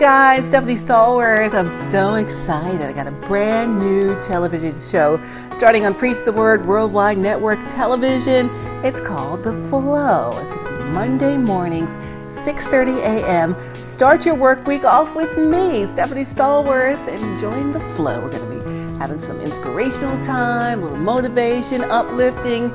[0.00, 1.52] guys, Stephanie Stallworth.
[1.52, 2.80] I'm so excited.
[2.80, 5.20] I got a brand new television show
[5.52, 8.48] starting on Preach the Word Worldwide Network Television.
[8.82, 10.38] It's called The Flow.
[10.38, 11.90] It's going to be Monday mornings,
[12.34, 13.54] 6:30 a.m.
[13.84, 18.22] Start your work week off with me, Stephanie Stallworth, and join the flow.
[18.22, 22.72] We're going to be having some inspirational time, a little motivation, uplifting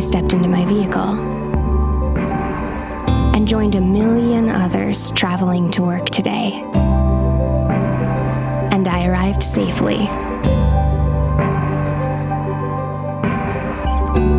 [0.00, 1.12] I stepped into my vehicle
[3.36, 6.62] and joined a million others traveling to work today.
[8.72, 9.98] And I arrived safely.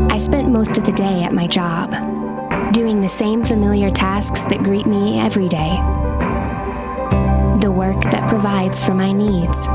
[0.10, 1.92] I spent most of the day at my job,
[2.74, 5.76] doing the same familiar tasks that greet me every day.
[7.62, 9.68] The work that provides for my needs.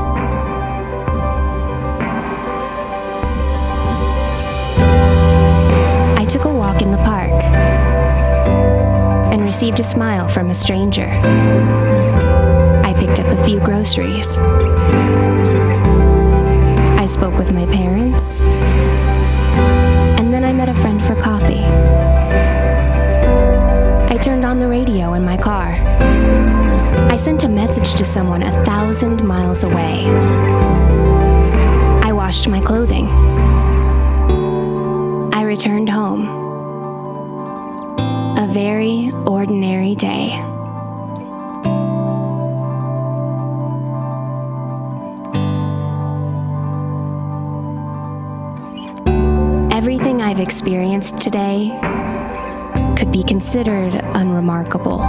[6.27, 7.31] Took a walk in the park
[9.31, 11.07] and received a smile from a stranger.
[12.83, 14.37] I picked up a few groceries.
[16.97, 18.41] I spoke with my parents.
[20.19, 21.63] And then I met a friend for coffee.
[24.13, 25.77] I turned on the radio in my car.
[27.09, 30.03] I sent a message to someone a thousand miles away.
[32.03, 33.07] I washed my clothing.
[35.57, 36.27] Returned home
[38.37, 40.33] a very ordinary day.
[49.75, 51.75] Everything I've experienced today
[52.95, 54.99] could be considered unremarkable,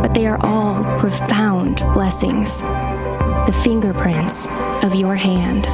[0.00, 4.48] but they are all profound blessings, the fingerprints
[4.82, 5.68] of your hand.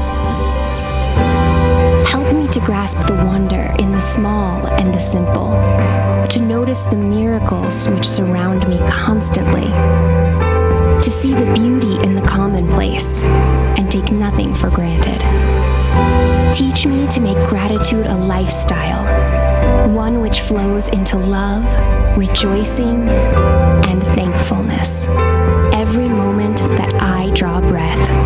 [2.52, 5.50] To grasp the wonder in the small and the simple,
[6.30, 9.70] to notice the miracles which surround me constantly,
[11.00, 15.20] to see the beauty in the commonplace and take nothing for granted.
[16.52, 19.06] Teach me to make gratitude a lifestyle,
[19.94, 21.64] one which flows into love,
[22.18, 25.06] rejoicing, and thankfulness
[25.72, 28.19] every moment that I draw breath.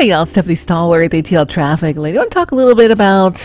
[0.00, 2.16] Hey y'all, Stephanie Stallworth, ATL Traffic Lady.
[2.16, 3.38] I want to talk a little bit about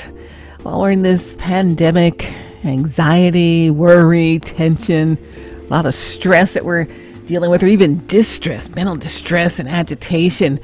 [0.61, 2.31] while we're in this pandemic,
[2.63, 6.85] anxiety, worry, tension, a lot of stress that we're
[7.25, 10.61] dealing with, or even distress, mental distress and agitation.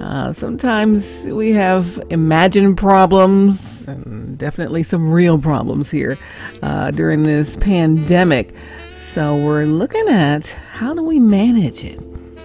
[0.00, 6.16] Uh, sometimes we have imagined problems and definitely some real problems here
[6.62, 8.54] uh, during this pandemic.
[8.94, 11.98] So we're looking at how do we manage it?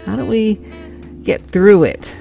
[0.08, 0.56] How do we
[1.22, 2.18] get through it?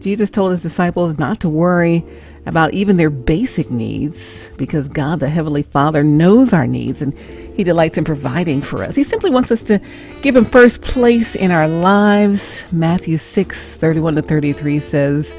[0.00, 2.04] Jesus told his disciples not to worry
[2.46, 7.64] about even their basic needs because God, the Heavenly Father, knows our needs and He
[7.64, 8.94] delights in providing for us.
[8.94, 9.80] He simply wants us to
[10.22, 12.64] give Him first place in our lives.
[12.72, 15.34] Matthew 6 31 to 33 says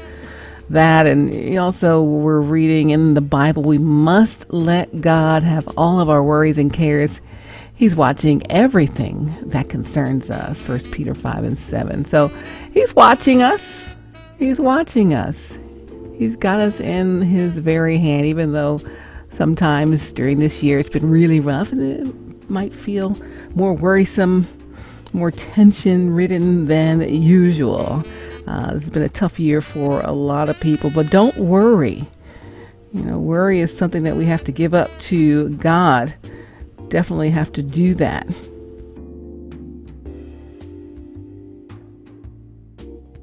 [0.70, 1.06] that.
[1.06, 6.22] And also, we're reading in the Bible, we must let God have all of our
[6.22, 7.20] worries and cares.
[7.74, 10.62] He's watching everything that concerns us.
[10.62, 12.04] First Peter 5 and 7.
[12.04, 12.28] So
[12.72, 13.94] He's watching us.
[14.42, 15.56] He's watching us.
[16.16, 18.80] He's got us in His very hand, even though
[19.28, 23.16] sometimes during this year it's been really rough and it might feel
[23.54, 24.48] more worrisome,
[25.12, 28.02] more tension ridden than usual.
[28.48, 32.04] Uh, has been a tough year for a lot of people, but don't worry.
[32.92, 36.14] You know, worry is something that we have to give up to God.
[36.88, 38.26] Definitely have to do that.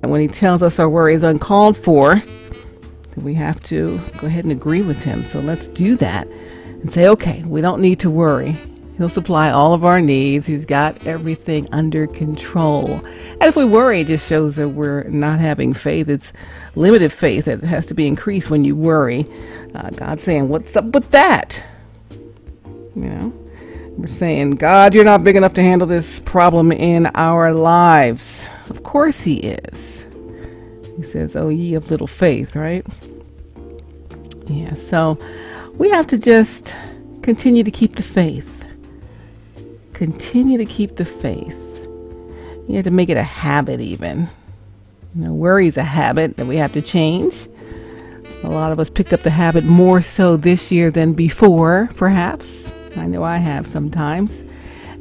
[0.02, 4.28] And when he tells us our worry is uncalled for, then we have to go
[4.28, 5.24] ahead and agree with him.
[5.24, 8.56] So let's do that and say, okay, we don't need to worry.
[8.98, 10.46] He'll supply all of our needs.
[10.46, 12.96] He's got everything under control.
[12.96, 16.10] And if we worry, it just shows that we're not having faith.
[16.10, 16.34] It's
[16.76, 19.26] limited faith that has to be increased when you worry.
[19.74, 21.64] Uh, God's saying, What's up with that?
[22.94, 23.34] You know,
[24.00, 28.48] we're saying, God, you're not big enough to handle this problem in our lives.
[28.70, 30.06] Of course, He is.
[30.96, 32.86] He says, Oh, ye of little faith, right?
[34.48, 35.18] Yeah, so
[35.74, 36.74] we have to just
[37.22, 38.66] continue to keep the faith.
[39.92, 41.86] Continue to keep the faith.
[42.70, 44.30] You have to make it a habit, even.
[45.14, 47.50] You know, worry is a habit that we have to change.
[48.44, 52.69] A lot of us picked up the habit more so this year than before, perhaps.
[53.00, 54.44] I know I have sometimes.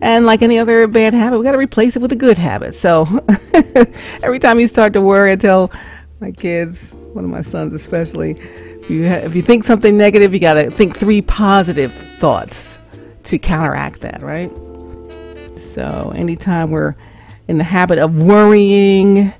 [0.00, 2.74] And like any other bad habit, we got to replace it with a good habit.
[2.74, 3.04] So
[4.22, 5.72] every time you start to worry, I tell
[6.20, 10.32] my kids, one of my sons especially, if you, ha- if you think something negative,
[10.32, 12.78] you got to think three positive thoughts
[13.24, 14.52] to counteract that, right?
[15.74, 16.94] So anytime we're
[17.48, 19.32] in the habit of worrying,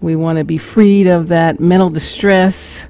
[0.00, 2.86] we want to be freed of that mental distress.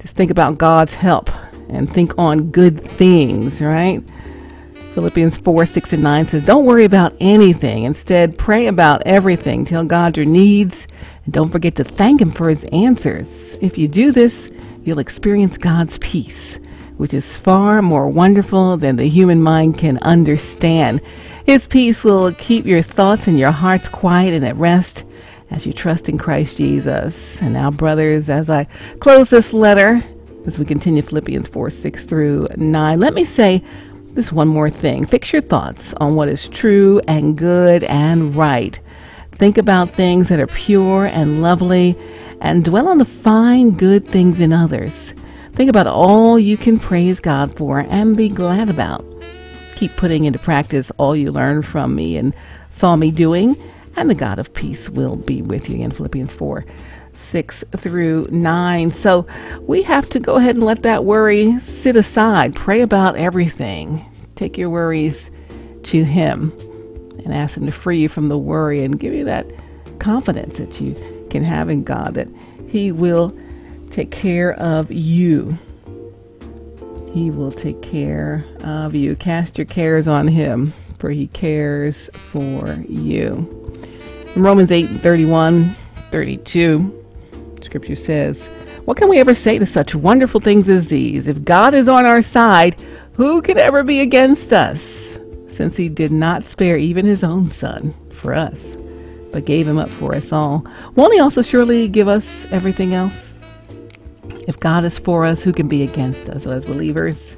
[0.00, 1.30] Just think about God's help
[1.68, 4.02] and think on good things, right?
[4.98, 7.84] Philippians 4 6 and 9 says, Don't worry about anything.
[7.84, 9.64] Instead, pray about everything.
[9.64, 10.88] Tell God your needs,
[11.24, 13.56] and don't forget to thank Him for His answers.
[13.62, 14.50] If you do this,
[14.82, 16.58] you'll experience God's peace,
[16.96, 21.00] which is far more wonderful than the human mind can understand.
[21.46, 25.04] His peace will keep your thoughts and your hearts quiet and at rest
[25.52, 27.40] as you trust in Christ Jesus.
[27.40, 28.64] And now, brothers, as I
[28.98, 30.02] close this letter,
[30.44, 33.62] as we continue Philippians 4 6 through 9, let me say,
[34.18, 35.06] this one more thing.
[35.06, 38.80] Fix your thoughts on what is true and good and right.
[39.30, 41.96] Think about things that are pure and lovely
[42.40, 45.14] and dwell on the fine, good things in others.
[45.52, 49.04] Think about all you can praise God for and be glad about.
[49.76, 52.34] Keep putting into practice all you learned from me and
[52.70, 53.56] saw me doing,
[53.94, 55.78] and the God of peace will be with you.
[55.78, 56.64] In Philippians 4
[57.12, 58.90] 6 through 9.
[58.90, 59.28] So
[59.60, 62.56] we have to go ahead and let that worry sit aside.
[62.56, 64.04] Pray about everything.
[64.38, 65.32] Take your worries
[65.82, 66.52] to Him
[67.24, 69.50] and ask Him to free you from the worry and give you that
[69.98, 70.94] confidence that you
[71.28, 72.28] can have in God that
[72.68, 73.36] He will
[73.90, 75.58] take care of you.
[77.12, 79.16] He will take care of you.
[79.16, 83.82] Cast your cares on Him, for He cares for you.
[84.36, 85.76] In Romans 8 31
[86.12, 87.04] 32,
[87.60, 88.46] Scripture says,
[88.84, 91.26] What can we ever say to such wonderful things as these?
[91.26, 92.80] If God is on our side,
[93.18, 95.18] who can ever be against us?
[95.48, 98.76] Since he did not spare even his own son for us,
[99.32, 103.34] but gave him up for us all, won't he also surely give us everything else?
[104.46, 106.44] If God is for us, who can be against us?
[106.44, 107.36] So, as believers,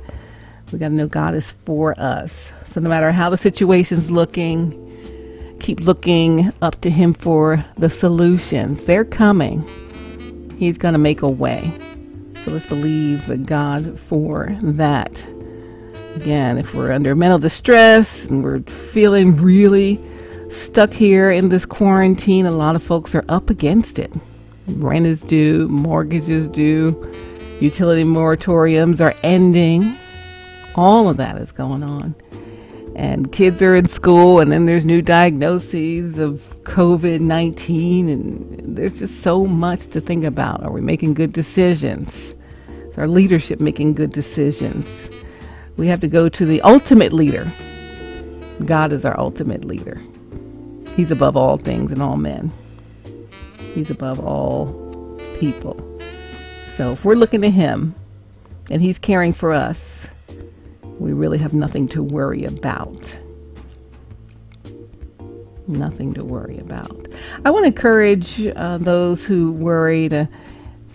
[0.71, 2.53] we got to know God is for us.
[2.67, 8.85] So, no matter how the situation's looking, keep looking up to Him for the solutions.
[8.85, 9.67] They're coming.
[10.59, 11.73] He's going to make a way.
[12.45, 15.27] So let's believe God for that.
[16.17, 20.01] Again, if we're under mental distress and we're feeling really
[20.51, 24.13] stuck here in this quarantine, a lot of folks are up against it.
[24.67, 27.13] Rent is due, mortgages due,
[27.61, 29.97] utility moratoriums are ending.
[30.75, 32.15] All of that is going on.
[32.97, 38.99] And kids are in school, and then there's new diagnoses of COVID 19, and there's
[38.99, 40.63] just so much to think about.
[40.65, 42.35] Are we making good decisions?
[42.69, 45.09] Is our leadership making good decisions?
[45.77, 47.51] We have to go to the ultimate leader.
[48.65, 50.01] God is our ultimate leader.
[50.95, 52.53] He's above all things and all men.
[53.75, 55.77] He's above all people.
[56.77, 57.95] So if we're looking to Him
[58.71, 60.07] and He's caring for us,
[60.99, 63.17] we really have nothing to worry about.
[65.67, 67.09] Nothing to worry about.
[67.45, 70.29] I want to encourage uh, those who worry to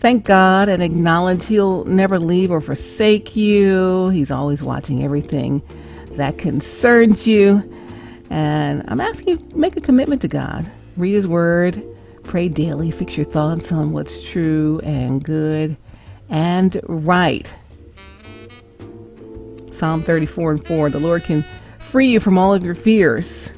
[0.05, 4.09] thank God and acknowledge He'll never leave or forsake you.
[4.09, 5.63] He's always watching everything
[6.11, 7.67] that concerns you.
[8.29, 10.69] And I'm asking you make a commitment to God.
[10.95, 11.83] Read His Word,
[12.23, 15.75] pray daily, fix your thoughts on what's true and good
[16.29, 17.51] and right.
[19.71, 21.43] Psalm 34 and 4 The Lord can
[21.79, 23.49] free you from all of your fears.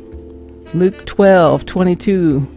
[0.74, 2.57] Luke 12 22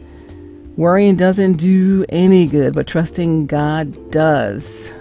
[0.76, 4.92] Worrying doesn't do any good, but trusting God does.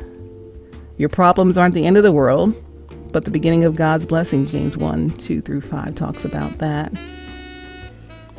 [0.98, 2.54] Your problems aren't the end of the world,
[3.12, 4.46] but the beginning of God's blessing.
[4.46, 6.92] James 1 2 through 5 talks about that.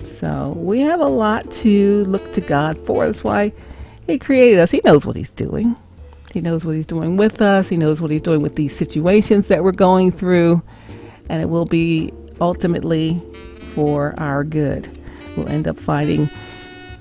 [0.05, 3.07] So we have a lot to look to God for.
[3.07, 3.53] That's why
[4.07, 4.71] He created us.
[4.71, 5.79] He knows what He's doing.
[6.35, 7.69] He knows what He's doing with us.
[7.69, 10.63] He knows what He's doing with these situations that we're going through.
[11.31, 13.23] And it will be ultimately
[13.75, 14.91] for our good.
[15.37, 16.29] We'll end up finding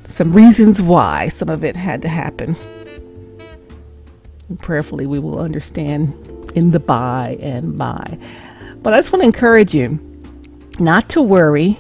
[0.10, 2.56] some reasons why some of it had to happen.
[4.50, 6.14] And prayerfully, we will understand
[6.56, 8.18] in the by and by.
[8.82, 10.00] But I just want to encourage you
[10.80, 11.78] not to worry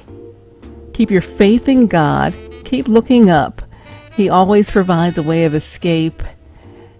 [0.99, 2.35] Keep your faith in God.
[2.65, 3.61] Keep looking up.
[4.11, 6.21] He always provides a way of escape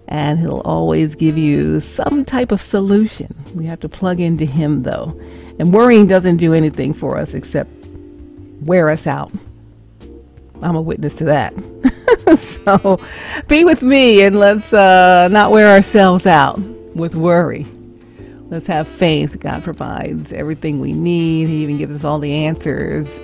[0.08, 3.34] and he'll always give you some type of solution.
[3.54, 5.20] We have to plug into him though.
[5.58, 7.68] And worrying doesn't do anything for us except
[8.62, 9.32] wear us out.
[10.62, 11.54] I'm a witness to that.
[12.36, 12.98] so
[13.48, 16.58] be with me and let's uh, not wear ourselves out
[16.94, 17.66] with worry.
[18.48, 19.38] Let's have faith.
[19.40, 21.48] God provides everything we need.
[21.48, 23.20] He even gives us all the answers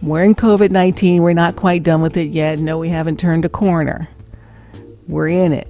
[0.00, 1.22] We're in COVID 19.
[1.22, 2.60] We're not quite done with it yet.
[2.60, 4.08] No, we haven't turned a corner.
[5.08, 5.68] We're in it.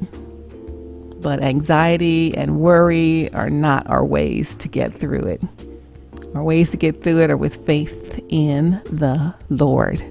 [1.22, 5.67] But anxiety and worry are not our ways to get through it.
[6.34, 10.02] Our ways to get through it are with faith in the Lord.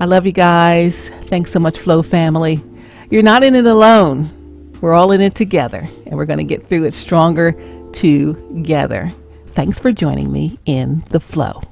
[0.00, 1.08] I love you guys.
[1.08, 2.62] Thanks so much, Flow family.
[3.10, 4.72] You're not in it alone.
[4.80, 7.52] We're all in it together, and we're going to get through it stronger
[7.92, 9.12] together.
[9.46, 11.62] Thanks for joining me in the flow.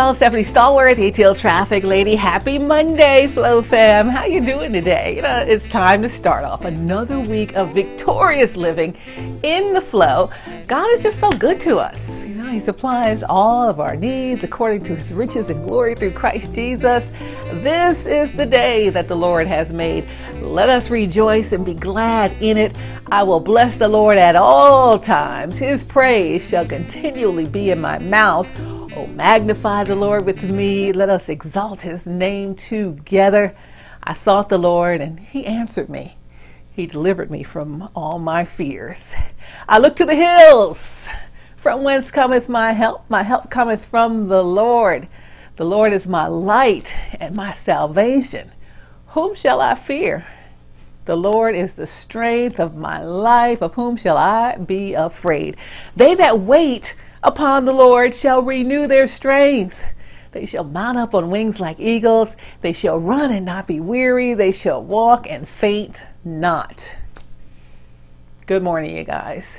[0.00, 2.16] Hey Stephanie Stallworth, ATL Traffic Lady.
[2.16, 4.08] Happy Monday, Flow fam.
[4.08, 5.16] How you doing today?
[5.16, 8.96] You know, it's time to start off another week of victorious living
[9.42, 10.30] in the flow.
[10.66, 12.24] God is just so good to us.
[12.24, 16.12] You know, He supplies all of our needs according to His riches and glory through
[16.12, 17.12] Christ Jesus.
[17.52, 20.08] This is the day that the Lord has made.
[20.40, 22.74] Let us rejoice and be glad in it.
[23.12, 25.58] I will bless the Lord at all times.
[25.58, 28.50] His praise shall continually be in my mouth.
[28.96, 30.92] Oh, magnify the Lord with me.
[30.92, 33.54] Let us exalt his name together.
[34.02, 36.16] I sought the Lord and he answered me.
[36.72, 39.14] He delivered me from all my fears.
[39.68, 41.08] I look to the hills.
[41.56, 43.08] From whence cometh my help?
[43.08, 45.06] My help cometh from the Lord.
[45.54, 48.50] The Lord is my light and my salvation.
[49.08, 50.26] Whom shall I fear?
[51.04, 53.62] The Lord is the strength of my life.
[53.62, 55.56] Of whom shall I be afraid?
[55.94, 59.84] They that wait upon the Lord shall renew their strength.
[60.32, 62.36] They shall mount up on wings like eagles.
[62.60, 64.34] They shall run and not be weary.
[64.34, 66.96] They shall walk and faint not.
[68.46, 69.58] Good morning, you guys.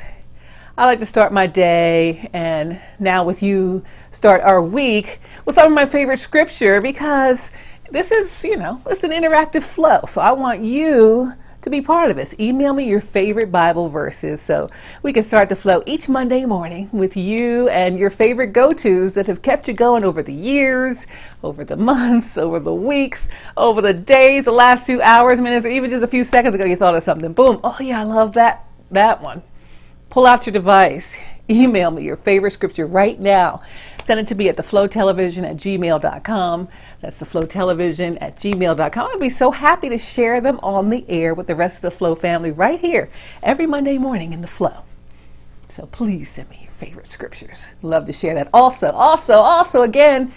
[0.77, 5.67] I like to start my day and now with you start our week with some
[5.67, 7.51] of my favorite scripture because
[7.91, 9.99] this is, you know, it's an interactive flow.
[10.05, 12.35] So I want you to be part of this.
[12.39, 14.67] Email me your favorite Bible verses so
[15.03, 19.13] we can start the flow each Monday morning with you and your favorite go tos
[19.13, 21.05] that have kept you going over the years,
[21.43, 25.69] over the months, over the weeks, over the days, the last few hours, minutes, or
[25.69, 27.33] even just a few seconds ago you thought of something.
[27.33, 27.59] Boom.
[27.63, 29.43] Oh, yeah, I love that, that one.
[30.09, 31.17] Pull out your device.
[31.49, 33.61] Email me your favorite scripture right now.
[34.03, 36.67] Send it to me at theflowtelevision at gmail.com.
[37.01, 39.09] That's theflowtelevision at gmail.com.
[39.11, 41.91] I'd be so happy to share them on the air with the rest of the
[41.91, 43.09] Flow family right here
[43.41, 44.83] every Monday morning in the Flow.
[45.67, 47.67] So please send me your favorite scriptures.
[47.81, 48.49] Love to share that.
[48.53, 50.31] Also, also, also, again,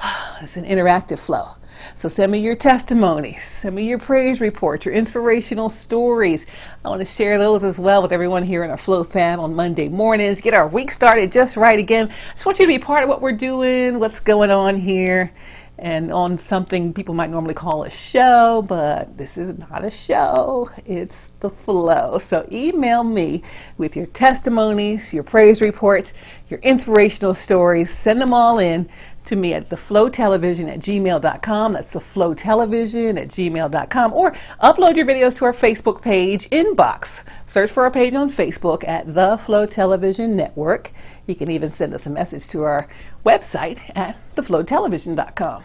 [0.40, 1.50] it's an interactive flow.
[1.94, 6.46] So send me your testimonies, send me your praise reports, your inspirational stories.
[6.84, 9.54] I want to share those as well with everyone here in our Flow fam on
[9.54, 10.40] Monday mornings.
[10.40, 12.08] Get our week started just right again.
[12.08, 15.32] I just want you to be part of what we're doing, what's going on here
[15.78, 20.70] and on something people might normally call a show, but this is not a show.
[20.86, 22.18] It's the flow.
[22.18, 23.42] So email me
[23.76, 26.14] with your testimonies, your praise reports,
[26.48, 27.90] your inspirational stories.
[27.90, 28.88] Send them all in
[29.24, 31.72] to me at theflowtelevision at gmail.com.
[31.72, 34.12] That's theflowtelevision at gmail.com.
[34.12, 37.22] Or upload your videos to our Facebook page, Inbox.
[37.44, 40.92] Search for our page on Facebook at The Flow Television Network.
[41.26, 42.88] You can even send us a message to our
[43.26, 45.64] website at theflowtelevision.com.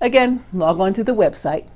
[0.00, 1.68] Again, log on to the website,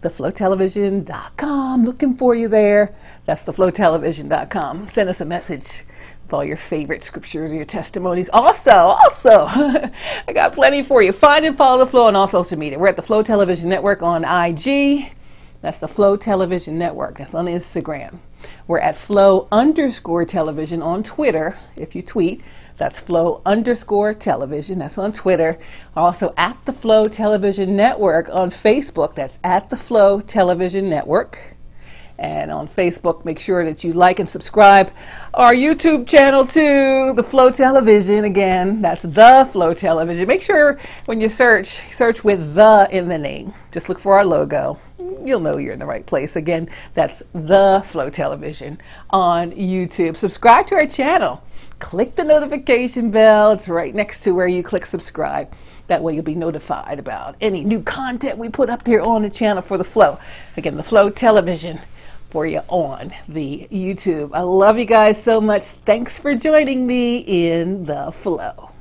[0.00, 1.84] theflowtelevision.com.
[1.84, 2.94] Looking for you there.
[3.24, 4.88] That's theflowtelevision.com.
[4.88, 5.84] Send us a message
[6.24, 8.28] with all your favorite scriptures, or your testimonies.
[8.30, 11.12] Also, also, I got plenty for you.
[11.12, 12.78] Find and follow the Flow on all social media.
[12.78, 15.12] We're at the Flow Television Network on IG.
[15.60, 17.18] That's the Flow Television Network.
[17.18, 18.18] That's on Instagram.
[18.66, 21.56] We're at Flow underscore television on Twitter.
[21.76, 22.42] If you tweet,
[22.82, 24.80] that's Flow underscore television.
[24.80, 25.56] That's on Twitter.
[25.94, 29.14] Also at the Flow Television Network on Facebook.
[29.14, 31.54] That's at the Flow Television Network
[32.18, 33.24] and on Facebook.
[33.24, 34.90] Make sure that you like and subscribe
[35.32, 38.24] our YouTube channel too, The Flow Television.
[38.24, 40.26] Again, that's The Flow Television.
[40.26, 43.54] Make sure when you search, search with the in the name.
[43.70, 44.80] Just look for our logo.
[45.24, 46.34] You'll know you're in the right place.
[46.34, 50.16] Again, that's The Flow Television on YouTube.
[50.16, 51.44] Subscribe to our channel.
[51.82, 53.50] Click the notification bell.
[53.50, 55.52] It's right next to where you click subscribe.
[55.88, 59.28] That way you'll be notified about any new content we put up there on the
[59.28, 60.18] channel for the Flow.
[60.56, 61.80] Again, the Flow Television
[62.30, 64.30] for you on the YouTube.
[64.32, 65.64] I love you guys so much.
[65.64, 68.71] Thanks for joining me in the flow.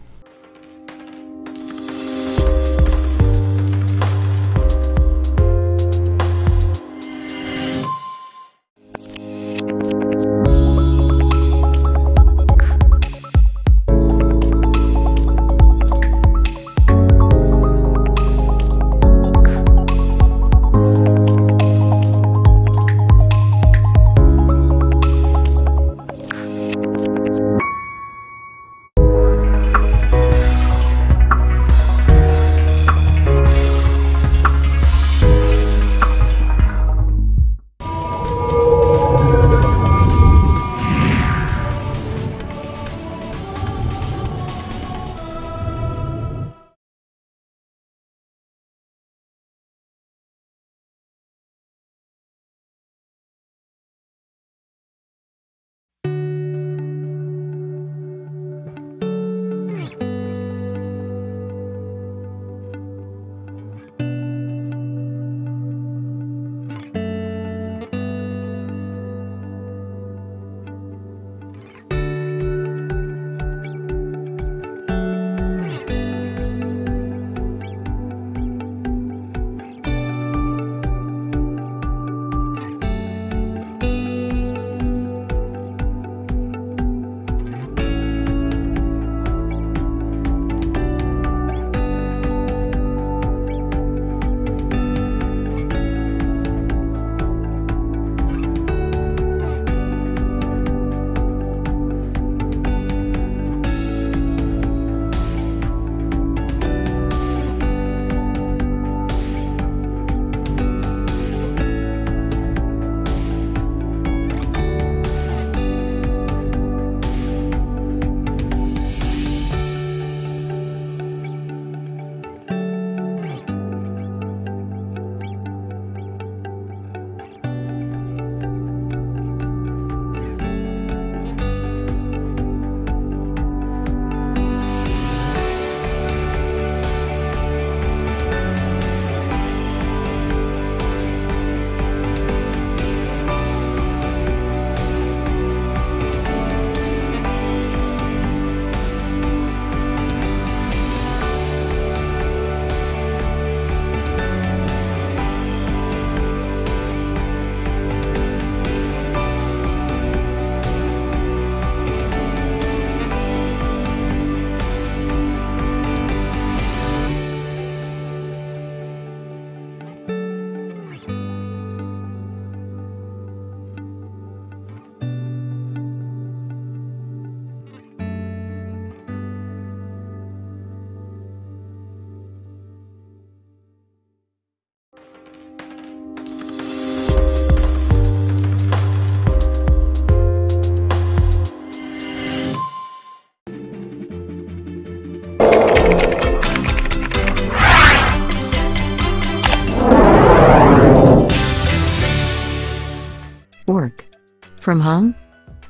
[204.61, 205.15] From home?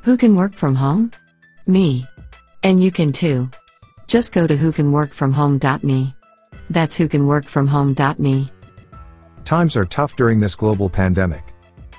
[0.04, 1.12] Who can work from home?
[1.65, 2.06] Me.
[2.62, 3.49] And you can too.
[4.08, 6.13] Just go to whocanworkfromhome.me.
[6.69, 8.51] That's whocanworkfromhome.me.
[9.45, 11.54] Times are tough during this global pandemic.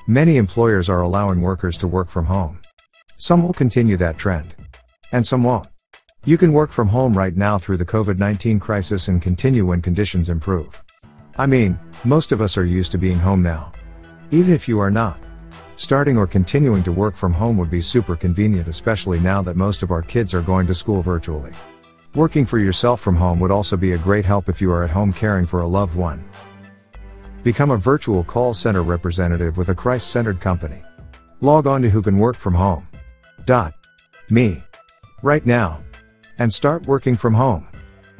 [0.07, 2.61] Many employers are allowing workers to work from home.
[3.17, 4.55] Some will continue that trend.
[5.13, 5.69] And some won't.
[6.27, 9.81] You can work from home right now through the COVID 19 crisis and continue when
[9.81, 10.83] conditions improve.
[11.39, 13.73] I mean, most of us are used to being home now.
[14.31, 15.19] Even if you are not.
[15.77, 19.83] Starting or continuing to work from home would be super convenient, especially now that most
[19.83, 21.53] of our kids are going to school virtually.
[22.15, 24.91] Working for yourself from home would also be a great help if you are at
[24.91, 26.23] home caring for a loved one.
[27.43, 30.83] Become a virtual call center representative with a Christ centered company.
[31.41, 32.87] Log on to who can work from home.
[33.47, 33.75] Dot.
[34.31, 34.63] Me.
[35.23, 35.83] Right now.
[36.39, 37.67] And start working from home.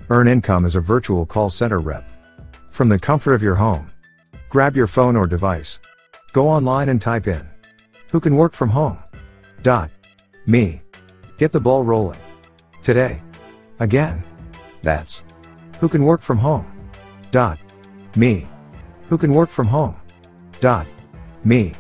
[0.09, 2.11] Earn income as a virtual call center rep.
[2.71, 3.87] From the comfort of your home.
[4.49, 5.79] Grab your phone or device.
[6.33, 7.47] Go online and type in.
[8.11, 8.97] Who can work from home?
[9.63, 9.91] Dot.
[10.47, 10.81] Me.
[11.37, 12.21] Get the ball rolling.
[12.83, 13.21] Today.
[13.81, 14.25] Again.
[14.81, 15.25] That's.
[15.79, 16.67] Who can work from home?
[17.33, 17.59] Dot.
[18.17, 18.49] Me.
[19.09, 19.97] Who can work from home?
[20.61, 20.87] Dot.
[21.45, 21.75] Me.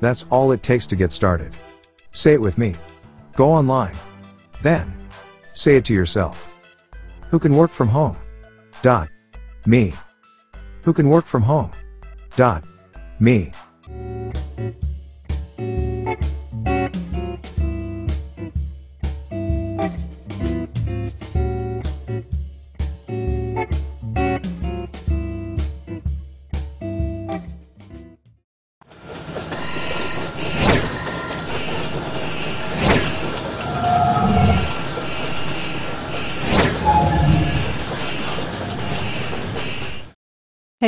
[0.00, 1.56] That's all it takes to get started.
[2.10, 2.74] Say it with me.
[3.36, 3.96] Go online.
[4.60, 4.92] Then.
[5.54, 6.50] Say it to yourself.
[7.30, 8.18] Who can work from home?
[8.82, 9.08] Dot.
[9.64, 9.94] Me.
[10.82, 11.72] Who can work from home?
[12.36, 12.66] Dot.
[13.18, 13.52] Me
[13.92, 14.21] thank you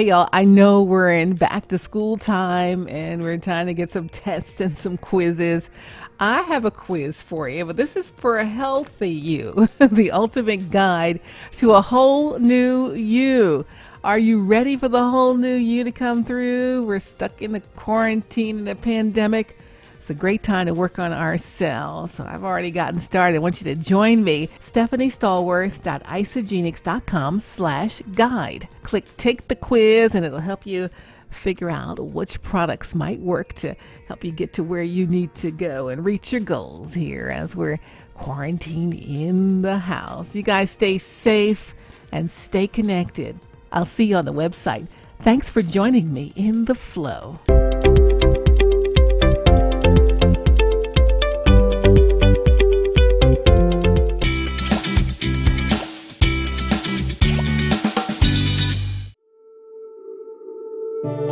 [0.04, 3.90] Hey y'all, I know we're in back to school time and we're trying to get
[3.90, 5.70] some tests and some quizzes.
[6.20, 10.68] I have a quiz for you, but this is for a healthy you, the ultimate
[10.70, 11.20] guide
[11.52, 13.64] to a whole new you.
[14.04, 16.84] Are you ready for the whole new you to come through?
[16.84, 19.56] We're stuck in the quarantine and the pandemic.
[20.04, 22.12] It's a great time to work on ourselves.
[22.12, 23.36] So I've already gotten started.
[23.36, 28.68] I want you to join me, stephaniestallworth.isagenix.com slash guide.
[28.82, 30.90] Click take the quiz and it'll help you
[31.30, 33.74] figure out which products might work to
[34.06, 37.56] help you get to where you need to go and reach your goals here as
[37.56, 37.80] we're
[38.12, 40.34] quarantined in the house.
[40.34, 41.74] You guys stay safe
[42.12, 43.40] and stay connected.
[43.72, 44.86] I'll see you on the website.
[45.22, 47.40] Thanks for joining me in the flow.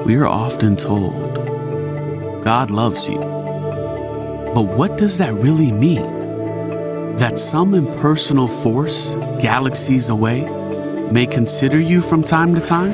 [0.04, 1.36] We are often told,
[2.42, 3.20] God loves you.
[3.20, 7.16] But what does that really mean?
[7.18, 10.42] That some impersonal force, galaxies away,
[11.12, 12.92] may consider you from time to time?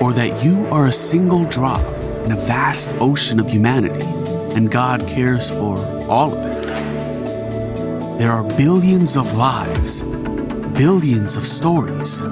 [0.00, 1.84] Or that you are a single drop
[2.24, 4.06] in a vast ocean of humanity
[4.54, 5.76] and God cares for
[6.08, 8.18] all of it?
[8.20, 10.02] There are billions of lives,
[10.78, 12.22] billions of stories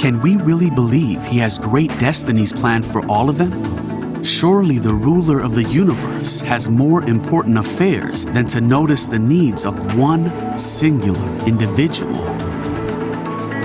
[0.00, 4.24] can we really believe he has great destinies planned for all of them?
[4.24, 9.66] Surely the ruler of the universe has more important affairs than to notice the needs
[9.66, 12.24] of one singular individual.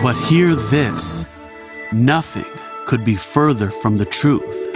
[0.04, 1.26] But hear this
[1.94, 2.52] nothing
[2.86, 4.68] could be further from the truth.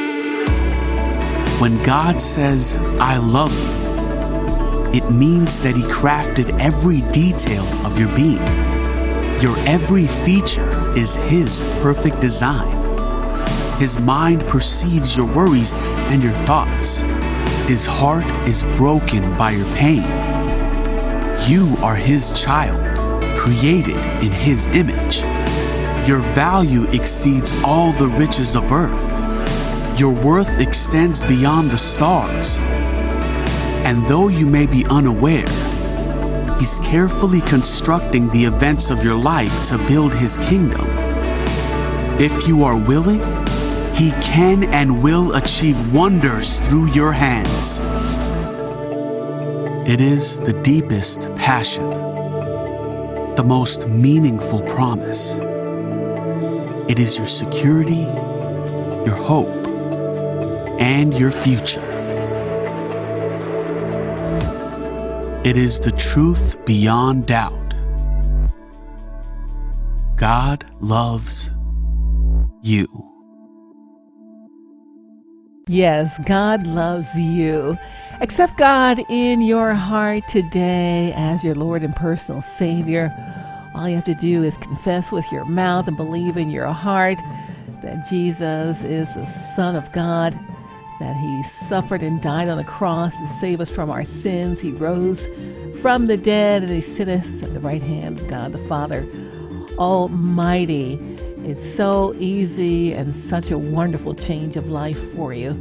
[1.60, 8.16] When God says, I love you, it means that He crafted every detail of your
[8.16, 8.46] being.
[9.42, 12.76] Your every feature is His perfect design.
[13.80, 15.74] His mind perceives your worries
[16.12, 16.98] and your thoughts.
[17.68, 20.04] His heart is broken by your pain.
[21.48, 22.80] You are His child,
[23.38, 25.24] created in His image.
[26.08, 29.20] Your value exceeds all the riches of earth.
[30.00, 32.58] Your worth extends beyond the stars.
[33.86, 35.48] And though you may be unaware,
[36.60, 40.86] He's carefully constructing the events of your life to build His kingdom.
[42.20, 43.22] If you are willing,
[43.94, 47.80] He can and will achieve wonders through your hands.
[49.90, 55.36] It is the deepest passion, the most meaningful promise.
[56.90, 58.04] It is your security,
[59.06, 59.66] your hope,
[60.80, 62.09] and your future.
[65.50, 67.74] It is the truth beyond doubt.
[70.16, 71.50] God loves
[72.62, 72.86] you.
[75.68, 77.80] Yes, God loves you.
[78.22, 83.12] Accept God in your heart today as your Lord and personal Savior.
[83.74, 87.18] All you have to do is confess with your mouth and believe in your heart
[87.82, 90.40] that Jesus is the Son of God,
[91.00, 94.60] that He suffered and died on the cross to save us from our sins.
[94.60, 95.26] He rose
[95.82, 99.08] from the dead and He sitteth at the right hand of God the Father
[99.78, 101.00] Almighty.
[101.46, 105.52] It's so easy and such a wonderful change of life for you.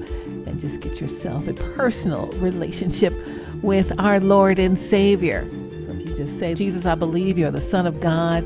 [0.47, 3.15] And just get yourself a personal relationship
[3.63, 5.49] with our Lord and Savior.
[5.85, 8.45] So if you just say, Jesus, I believe you're the Son of God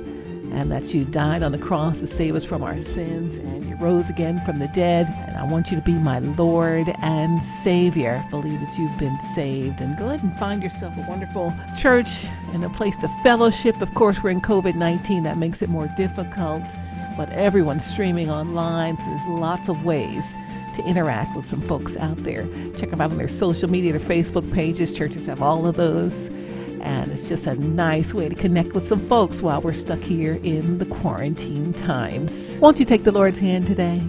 [0.53, 3.75] and that you died on the cross to save us from our sins and you
[3.77, 5.07] rose again from the dead.
[5.27, 8.25] And I want you to be my Lord and Savior.
[8.31, 12.65] Believe that you've been saved and go ahead and find yourself a wonderful church and
[12.65, 13.81] a place to fellowship.
[13.81, 16.63] Of course, we're in COVID 19, that makes it more difficult,
[17.17, 18.99] but everyone's streaming online.
[18.99, 20.35] So there's lots of ways
[20.77, 22.47] to interact with some folks out there.
[22.77, 24.93] Check them out on their social media, their Facebook pages.
[24.93, 26.31] Churches have all of those.
[26.83, 30.41] And it's just a nice way to connect with some folks while we're stuck here
[30.43, 32.59] in the quarantine times.
[32.61, 34.01] Won't you take the Lord's hand today?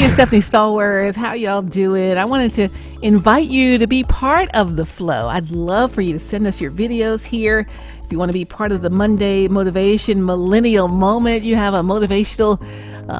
[0.00, 1.16] Hey, it's Stephanie Stallworth.
[1.16, 2.16] How y'all doing?
[2.16, 2.68] I wanted to
[3.02, 5.28] invite you to be part of the flow.
[5.28, 7.66] I'd love for you to send us your videos here.
[8.04, 11.82] If you want to be part of the Monday Motivation Millennial Moment, you have a
[11.82, 12.60] motivational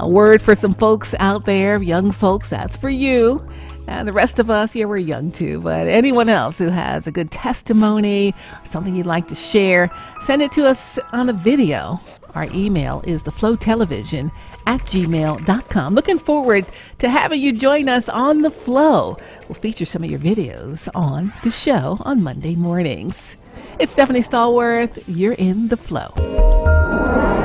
[0.04, 3.42] word for some folks out there, young folks, that's for you.
[3.86, 7.12] And the rest of us, yeah, we're young too, but anyone else who has a
[7.12, 9.90] good testimony something you'd like to share,
[10.22, 12.00] send it to us on a video.
[12.34, 14.30] Our email is theflowtelevision
[14.66, 15.94] at gmail.com.
[15.94, 16.66] Looking forward
[16.98, 19.16] to having you join us on The Flow.
[19.48, 23.36] We'll feature some of your videos on the show on Monday mornings.
[23.80, 25.02] It's Stephanie Stallworth.
[25.08, 27.39] You're in The Flow.